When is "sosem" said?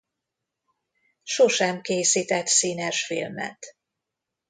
1.23-1.81